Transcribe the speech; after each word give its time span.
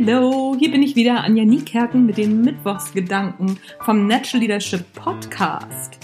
Hallo, 0.00 0.54
hier 0.58 0.70
bin 0.70 0.82
ich 0.82 0.94
wieder, 0.96 1.24
Anja 1.24 1.44
Niekerken 1.44 2.06
mit 2.06 2.18
den 2.18 2.42
Mittwochsgedanken 2.42 3.58
vom 3.80 4.06
Natural 4.06 4.40
Leadership 4.40 4.84
Podcast. 4.92 5.98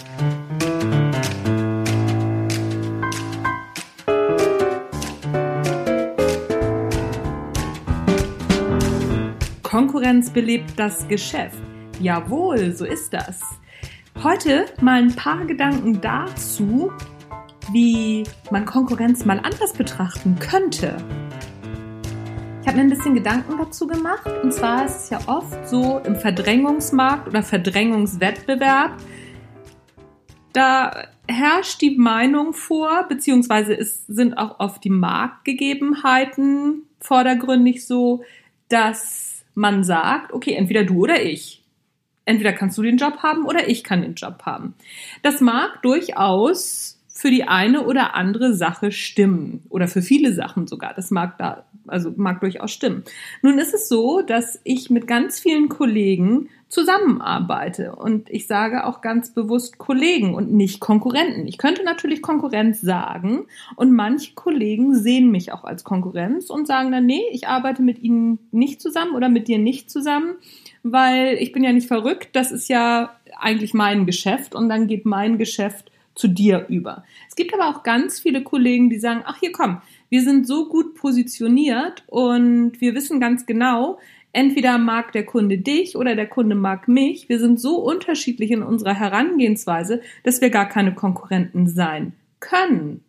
Konkurrenz 9.62 10.30
belebt 10.30 10.72
das 10.76 11.06
Geschäft. 11.06 11.58
Jawohl, 12.00 12.72
so 12.72 12.84
ist 12.84 13.12
das. 13.12 13.40
Heute 14.22 14.66
mal 14.80 15.02
ein 15.02 15.14
paar 15.14 15.44
Gedanken 15.44 16.00
dazu, 16.00 16.90
wie 17.72 18.24
man 18.50 18.64
Konkurrenz 18.64 19.24
mal 19.24 19.38
anders 19.38 19.72
betrachten 19.72 20.36
könnte. 20.38 20.96
Ich 22.64 22.68
habe 22.68 22.78
mir 22.78 22.84
ein 22.84 22.88
bisschen 22.96 23.14
Gedanken 23.14 23.58
dazu 23.58 23.86
gemacht. 23.86 24.26
Und 24.42 24.50
zwar 24.50 24.86
ist 24.86 24.96
es 24.96 25.10
ja 25.10 25.18
oft 25.26 25.68
so 25.68 25.98
im 25.98 26.16
Verdrängungsmarkt 26.16 27.28
oder 27.28 27.42
Verdrängungswettbewerb, 27.42 28.92
da 30.54 31.08
herrscht 31.28 31.82
die 31.82 31.98
Meinung 31.98 32.54
vor, 32.54 33.04
beziehungsweise 33.06 33.78
es 33.78 34.06
sind 34.06 34.38
auch 34.38 34.60
oft 34.60 34.82
die 34.82 34.88
Marktgegebenheiten 34.88 36.84
vordergründig 37.00 37.86
so, 37.86 38.24
dass 38.70 39.44
man 39.54 39.84
sagt, 39.84 40.32
okay, 40.32 40.54
entweder 40.54 40.84
du 40.84 41.02
oder 41.02 41.22
ich. 41.22 41.62
Entweder 42.24 42.54
kannst 42.54 42.78
du 42.78 42.82
den 42.82 42.96
Job 42.96 43.18
haben 43.18 43.44
oder 43.44 43.68
ich 43.68 43.84
kann 43.84 44.00
den 44.00 44.14
Job 44.14 44.40
haben. 44.46 44.72
Das 45.22 45.42
mag 45.42 45.82
durchaus 45.82 46.93
für 47.24 47.30
die 47.30 47.44
eine 47.44 47.86
oder 47.86 48.14
andere 48.14 48.52
Sache 48.52 48.92
stimmen 48.92 49.62
oder 49.70 49.88
für 49.88 50.02
viele 50.02 50.34
Sachen 50.34 50.66
sogar. 50.66 50.92
Das 50.92 51.10
mag 51.10 51.38
da, 51.38 51.64
also 51.86 52.12
mag 52.16 52.42
durchaus 52.42 52.70
stimmen. 52.70 53.02
Nun 53.40 53.58
ist 53.58 53.72
es 53.72 53.88
so, 53.88 54.20
dass 54.20 54.60
ich 54.62 54.90
mit 54.90 55.06
ganz 55.06 55.40
vielen 55.40 55.70
Kollegen 55.70 56.50
zusammenarbeite 56.68 57.96
und 57.96 58.28
ich 58.28 58.46
sage 58.46 58.84
auch 58.84 59.00
ganz 59.00 59.30
bewusst 59.30 59.78
Kollegen 59.78 60.34
und 60.34 60.52
nicht 60.52 60.80
Konkurrenten. 60.80 61.46
Ich 61.46 61.56
könnte 61.56 61.82
natürlich 61.82 62.20
Konkurrenz 62.20 62.82
sagen 62.82 63.46
und 63.76 63.92
manche 63.92 64.34
Kollegen 64.34 64.94
sehen 64.94 65.30
mich 65.30 65.50
auch 65.50 65.64
als 65.64 65.82
Konkurrenz 65.82 66.50
und 66.50 66.66
sagen 66.66 66.92
dann, 66.92 67.06
nee, 67.06 67.22
ich 67.32 67.48
arbeite 67.48 67.80
mit 67.80 68.02
ihnen 68.02 68.38
nicht 68.50 68.82
zusammen 68.82 69.14
oder 69.14 69.30
mit 69.30 69.48
dir 69.48 69.56
nicht 69.56 69.90
zusammen, 69.90 70.34
weil 70.82 71.38
ich 71.40 71.52
bin 71.52 71.64
ja 71.64 71.72
nicht 71.72 71.88
verrückt, 71.88 72.36
das 72.36 72.52
ist 72.52 72.68
ja 72.68 73.16
eigentlich 73.40 73.72
mein 73.72 74.04
Geschäft 74.04 74.54
und 74.54 74.68
dann 74.68 74.88
geht 74.88 75.06
mein 75.06 75.38
Geschäft 75.38 75.90
zu 76.14 76.28
dir 76.28 76.66
über. 76.68 77.04
Es 77.28 77.36
gibt 77.36 77.52
aber 77.54 77.68
auch 77.68 77.82
ganz 77.82 78.20
viele 78.20 78.42
Kollegen, 78.42 78.90
die 78.90 78.98
sagen, 78.98 79.22
ach 79.24 79.38
hier 79.40 79.52
komm, 79.52 79.80
wir 80.08 80.22
sind 80.22 80.46
so 80.46 80.68
gut 80.68 80.94
positioniert 80.94 82.04
und 82.06 82.80
wir 82.80 82.94
wissen 82.94 83.20
ganz 83.20 83.46
genau, 83.46 83.98
entweder 84.32 84.78
mag 84.78 85.12
der 85.12 85.24
Kunde 85.24 85.58
dich 85.58 85.96
oder 85.96 86.14
der 86.14 86.28
Kunde 86.28 86.54
mag 86.54 86.88
mich. 86.88 87.28
Wir 87.28 87.38
sind 87.38 87.60
so 87.60 87.76
unterschiedlich 87.78 88.50
in 88.50 88.62
unserer 88.62 88.94
Herangehensweise, 88.94 90.02
dass 90.22 90.40
wir 90.40 90.50
gar 90.50 90.68
keine 90.68 90.94
Konkurrenten 90.94 91.66
sein 91.66 92.12
können. 92.40 93.02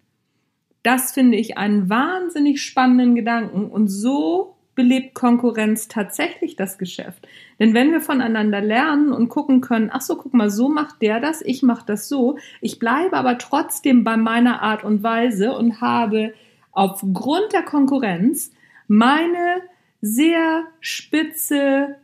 Das 0.83 1.11
finde 1.11 1.37
ich 1.37 1.57
einen 1.57 1.89
wahnsinnig 1.89 2.61
spannenden 2.61 3.15
Gedanken 3.15 3.65
und 3.65 3.87
so 3.87 4.54
belebt 4.75 5.15
Konkurrenz 5.15 5.87
tatsächlich 5.87 6.55
das 6.55 6.77
Geschäft. 6.77 7.27
Denn 7.59 7.73
wenn 7.73 7.91
wir 7.91 8.01
voneinander 8.01 8.61
lernen 8.61 9.11
und 9.11 9.29
gucken 9.29 9.61
können, 9.61 9.89
ach 9.91 10.01
so, 10.01 10.17
guck 10.17 10.33
mal, 10.33 10.49
so 10.49 10.69
macht 10.69 11.01
der 11.01 11.19
das, 11.19 11.41
ich 11.41 11.63
mache 11.63 11.85
das 11.85 12.09
so, 12.09 12.37
ich 12.61 12.77
bleibe 12.77 13.15
aber 13.17 13.37
trotzdem 13.37 14.03
bei 14.03 14.17
meiner 14.17 14.61
Art 14.61 14.83
und 14.83 15.01
Weise 15.01 15.53
und 15.55 15.81
habe 15.81 16.33
aufgrund 16.71 17.53
der 17.53 17.63
Konkurrenz 17.63 18.51
meine 18.87 19.61
sehr 20.01 20.65
spitze, 20.81 21.95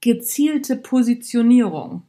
gezielte 0.00 0.76
Positionierung. 0.76 2.02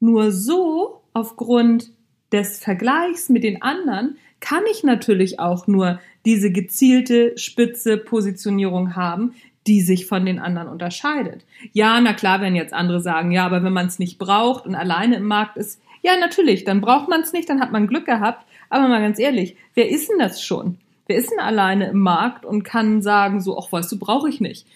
Nur 0.00 0.32
so, 0.32 1.02
aufgrund 1.12 1.92
des 2.32 2.58
Vergleichs 2.58 3.28
mit 3.28 3.44
den 3.44 3.62
anderen, 3.62 4.18
kann 4.44 4.64
ich 4.70 4.84
natürlich 4.84 5.40
auch 5.40 5.66
nur 5.66 6.00
diese 6.26 6.52
gezielte, 6.52 7.32
spitze 7.38 7.96
Positionierung 7.96 8.94
haben, 8.94 9.34
die 9.66 9.80
sich 9.80 10.04
von 10.04 10.26
den 10.26 10.38
anderen 10.38 10.68
unterscheidet. 10.68 11.46
Ja, 11.72 11.98
na 12.02 12.12
klar, 12.12 12.42
wenn 12.42 12.54
jetzt 12.54 12.74
andere 12.74 13.00
sagen, 13.00 13.30
ja, 13.30 13.46
aber 13.46 13.64
wenn 13.64 13.72
man 13.72 13.86
es 13.86 13.98
nicht 13.98 14.18
braucht 14.18 14.66
und 14.66 14.74
alleine 14.74 15.16
im 15.16 15.24
Markt 15.24 15.56
ist, 15.56 15.80
ja, 16.02 16.18
natürlich, 16.18 16.64
dann 16.64 16.82
braucht 16.82 17.08
man 17.08 17.22
es 17.22 17.32
nicht, 17.32 17.48
dann 17.48 17.62
hat 17.62 17.72
man 17.72 17.86
Glück 17.86 18.04
gehabt. 18.04 18.44
Aber 18.68 18.86
mal 18.86 19.00
ganz 19.00 19.18
ehrlich, 19.18 19.56
wer 19.72 19.88
ist 19.88 20.10
denn 20.10 20.18
das 20.18 20.42
schon? 20.42 20.76
Wer 21.06 21.16
ist 21.16 21.30
denn 21.30 21.40
alleine 21.40 21.88
im 21.88 22.00
Markt 22.00 22.44
und 22.44 22.64
kann 22.64 23.00
sagen, 23.00 23.40
so, 23.40 23.58
ach, 23.58 23.72
weißt 23.72 23.92
du, 23.92 23.98
brauche 23.98 24.28
ich 24.28 24.42
nicht. 24.42 24.66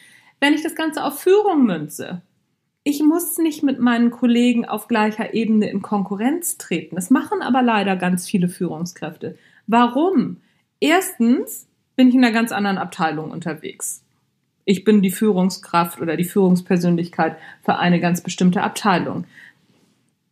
Wenn 0.40 0.54
ich 0.54 0.62
das 0.62 0.74
Ganze 0.74 1.04
auf 1.04 1.20
Führung 1.20 1.66
münze, 1.66 2.22
ich 2.84 3.02
muss 3.02 3.36
nicht 3.36 3.62
mit 3.62 3.80
meinen 3.80 4.10
Kollegen 4.10 4.64
auf 4.64 4.88
gleicher 4.88 5.34
Ebene 5.34 5.68
in 5.68 5.82
Konkurrenz 5.82 6.56
treten. 6.56 6.94
Das 6.94 7.10
machen 7.10 7.42
aber 7.42 7.60
leider 7.60 7.96
ganz 7.96 8.26
viele 8.26 8.48
Führungskräfte. 8.48 9.36
Warum? 9.68 10.38
Erstens 10.80 11.68
bin 11.94 12.08
ich 12.08 12.14
in 12.14 12.24
einer 12.24 12.32
ganz 12.32 12.52
anderen 12.52 12.78
Abteilung 12.78 13.30
unterwegs. 13.30 14.02
Ich 14.64 14.82
bin 14.82 15.02
die 15.02 15.10
Führungskraft 15.10 16.00
oder 16.00 16.16
die 16.16 16.24
Führungspersönlichkeit 16.24 17.36
für 17.62 17.76
eine 17.76 18.00
ganz 18.00 18.22
bestimmte 18.22 18.62
Abteilung. 18.62 19.26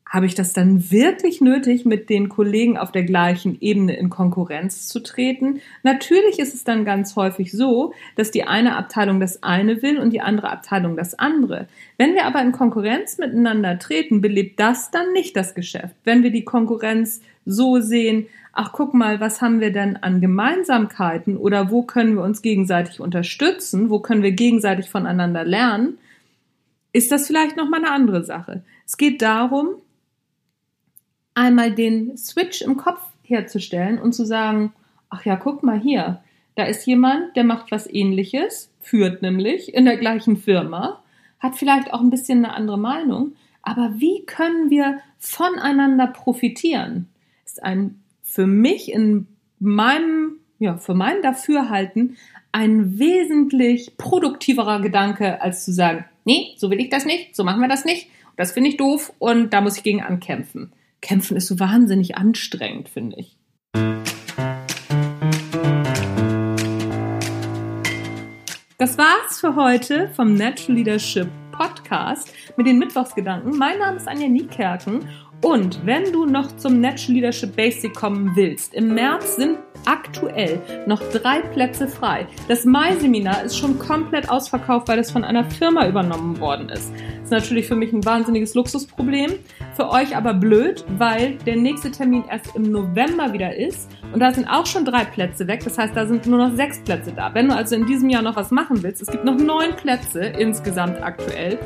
Habe 0.09 0.27
ich 0.27 0.37
das 0.37 0.53
dann 0.53 0.93
wirklich 0.93 1.41
nötig, 1.41 1.85
mit 1.85 2.09
den 2.09 2.29
Kollegen 2.29 2.79
auf 2.79 2.93
der 2.93 3.03
gleichen 3.03 3.61
Ebene 3.61 3.97
in 3.97 4.09
Konkurrenz 4.09 4.87
zu 4.87 5.01
treten? 5.01 5.61
Natürlich 5.83 6.39
ist 6.39 6.55
es 6.55 6.63
dann 6.63 6.85
ganz 6.85 7.17
häufig 7.17 7.51
so, 7.51 7.93
dass 8.15 8.31
die 8.31 8.45
eine 8.45 8.77
Abteilung 8.77 9.19
das 9.19 9.43
eine 9.43 9.83
will 9.83 9.99
und 9.99 10.13
die 10.13 10.21
andere 10.21 10.51
Abteilung 10.51 10.97
das 10.97 11.19
andere. 11.19 11.67
Wenn 11.99 12.15
wir 12.15 12.25
aber 12.25 12.41
in 12.41 12.53
Konkurrenz 12.53 13.19
miteinander 13.19 13.81
treten, 13.81 14.21
belebt 14.21 14.61
das 14.61 14.93
dann 14.93 15.13
nicht 15.13 15.37
das 15.37 15.57
Geschäft. 15.57 15.97
Wenn 16.05 16.23
wir 16.23 16.31
die 16.31 16.45
Konkurrenz 16.45 17.21
so 17.45 17.81
sehen, 17.81 18.27
ach 18.53 18.71
guck 18.73 18.95
mal, 18.95 19.19
was 19.19 19.43
haben 19.43 19.61
wir 19.61 19.73
denn 19.73 19.97
an 19.97 20.21
Gemeinsamkeiten 20.21 21.37
oder 21.37 21.73
wo 21.73 21.83
können 21.83 22.15
wir 22.15 22.23
uns 22.23 22.43
gegenseitig 22.43 23.01
unterstützen, 23.01 23.91
wo 23.91 23.99
können 23.99 24.23
wir 24.23 24.33
gegenseitig 24.33 24.89
voneinander 24.89 25.45
lernen, 25.45 25.99
ist 26.93 27.11
das 27.11 27.27
vielleicht 27.27 27.57
noch 27.57 27.69
mal 27.69 27.79
eine 27.79 27.91
andere 27.91 28.25
Sache. 28.25 28.63
Es 28.87 28.97
geht 28.97 29.21
darum, 29.21 29.75
einmal 31.37 31.73
den 31.73 32.17
Switch 32.17 32.63
im 32.63 32.77
Kopf 32.77 33.01
herzustellen 33.23 33.99
und 33.99 34.13
zu 34.13 34.25
sagen, 34.25 34.73
ach 35.11 35.25
ja, 35.25 35.37
guck 35.37 35.63
mal 35.63 35.79
hier, 35.79 36.23
da 36.57 36.65
ist 36.65 36.87
jemand, 36.87 37.37
der 37.37 37.45
macht 37.45 37.71
was 37.71 37.87
ähnliches, 37.93 38.73
führt 38.81 39.23
nämlich 39.23 39.75
in 39.75 39.85
der 39.85 39.99
gleichen 39.99 40.37
Firma, 40.37 41.03
hat 41.39 41.57
vielleicht 41.57 41.93
auch 41.93 42.01
ein 42.01 42.11
bisschen 42.11 42.45
eine 42.45 42.55
andere 42.55 42.79
Meinung, 42.79 43.33
aber 43.63 43.95
wie 43.97 44.25
können 44.25 44.71
wir 44.71 44.99
voneinander 45.19 46.07
profitieren? 46.07 47.09
Ist 47.45 47.63
ein 47.63 48.01
für 48.23 48.47
mich 48.47 48.93
in 48.93 49.27
meinem, 49.59 50.37
ja, 50.59 50.79
für 50.79 50.95
mein 50.95 51.23
Dafürhalten 51.23 52.17
ein 52.53 52.99
wesentlich 52.99 53.97
produktiverer 53.99 54.81
Gedanke, 54.81 55.43
als 55.43 55.65
zu 55.65 55.73
sagen, 55.73 56.07
nee, 56.25 56.55
so 56.57 56.71
will 56.71 56.81
ich 56.81 56.89
das 56.89 57.05
nicht, 57.05 57.37
so 57.37 57.45
machen 57.45 57.61
wir 57.61 57.69
das 57.69 57.85
nicht, 57.85 58.09
das 58.37 58.53
finde 58.53 58.71
ich 58.71 58.77
doof 58.77 59.13
und 59.19 59.53
da 59.53 59.61
muss 59.61 59.77
ich 59.77 59.83
gegen 59.83 60.03
ankämpfen. 60.03 60.73
Kämpfen 61.01 61.37
ist 61.37 61.47
so 61.47 61.59
wahnsinnig 61.61 62.17
anstrengend, 62.17 62.89
finde 62.89 63.17
ich. 63.17 63.37
Das 68.79 68.99
war's 68.99 69.41
für 69.41 69.57
heute 69.57 70.11
vom 70.15 70.35
Natural 70.35 70.77
Leadership 70.77 71.29
Podcast 71.51 72.33
mit 72.57 72.67
den 72.67 72.79
Mittwochsgedanken. 72.79 73.57
Mein 73.57 73.79
Name 73.79 73.97
ist 73.97 74.07
Anja 74.07 74.29
Niekerken 74.29 75.09
und 75.43 75.85
wenn 75.85 76.13
du 76.13 76.27
noch 76.27 76.57
zum 76.57 76.81
Natural 76.81 77.15
Leadership 77.15 77.57
Basic 77.57 77.95
kommen 77.95 78.37
willst, 78.37 78.75
im 78.75 78.95
März 78.95 79.37
sind 79.37 79.59
aktuell 79.87 80.61
noch 80.87 81.01
drei 81.11 81.41
Plätze 81.41 81.89
frei. 81.89 82.27
Das 82.49 82.65
Mai-Seminar 82.65 83.43
ist 83.45 83.57
schon 83.57 83.79
komplett 83.79 84.29
ausverkauft, 84.29 84.89
weil 84.89 84.99
es 84.99 85.11
von 85.11 85.25
einer 85.25 85.45
Firma 85.45 85.89
übernommen 85.89 86.39
worden 86.39 86.69
ist. 86.69 86.93
Das 86.93 87.25
ist 87.25 87.31
natürlich 87.31 87.67
für 87.67 87.77
mich 87.77 87.93
ein 87.93 88.05
wahnsinniges 88.05 88.55
Luxusproblem. 88.55 89.33
Für 89.75 89.91
euch 89.91 90.17
aber 90.17 90.35
blöd, 90.35 90.85
weil 90.99 91.37
der 91.47 91.57
nächste 91.57 91.91
Termin 91.91 92.25
erst 92.31 92.55
im 92.55 92.71
November 92.71 93.33
wieder 93.33 93.57
ist. 93.57 93.91
Und 94.13 94.21
da 94.21 94.33
sind 94.33 94.49
auch 94.49 94.67
schon 94.67 94.85
drei 94.85 95.05
Plätze 95.05 95.47
weg. 95.47 95.63
Das 95.65 95.79
heißt, 95.79 95.97
da 95.97 96.07
sind 96.07 96.27
nur 96.27 96.39
noch 96.39 96.55
sechs 96.55 96.79
Plätze 96.81 97.13
da. 97.13 97.35
Wenn 97.35 97.49
du 97.49 97.57
also 97.57 97.75
in 97.75 97.87
diesem 97.87 98.11
Jahr 98.11 98.23
noch 98.23 98.37
was 98.37 98.51
machen 98.51 98.83
willst, 98.83 99.03
es 99.03 99.09
gibt 99.09 99.25
noch 99.25 99.37
neun 99.37 99.75
Plätze 99.77 100.21
insgesamt 100.21 101.03
aktuell 101.03 101.59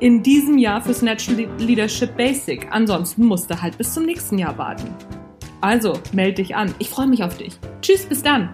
in 0.00 0.22
diesem 0.22 0.58
Jahr 0.58 0.82
fürs 0.82 1.02
Natural 1.02 1.46
Leadership 1.58 2.16
Basic. 2.16 2.66
Ansonsten 2.70 3.24
musst 3.24 3.50
du 3.50 3.60
halt 3.60 3.78
bis 3.78 3.94
zum 3.94 4.04
nächsten 4.04 4.38
Jahr 4.38 4.56
warten. 4.58 4.88
Also, 5.64 5.98
melde 6.12 6.42
dich 6.42 6.54
an. 6.54 6.74
Ich 6.78 6.90
freue 6.90 7.06
mich 7.06 7.24
auf 7.24 7.38
dich. 7.38 7.54
Tschüss, 7.80 8.04
bis 8.04 8.22
dann. 8.22 8.50